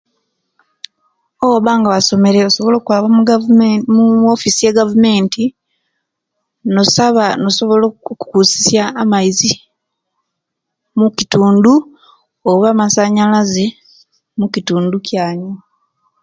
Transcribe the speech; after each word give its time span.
Obwobanga 1.43 1.87
bwasomere 1.89 2.39
osobola 2.49 2.75
okwaba 2.77 3.07
mu 3.15 3.21
gavu 3.29 3.49
mu 3.93 4.25
offisi 4.35 4.61
ya 4.63 4.77
gavumenti 4.79 5.43
nosaba 6.73 7.25
nosobola 7.41 7.83
okukusisiya 8.13 8.83
amaizi 9.01 9.51
mukitundu 10.99 11.73
oba 12.51 12.69
masanyalaze 12.79 13.65
mukitundu 14.39 14.95
kiyanyu 15.05 15.51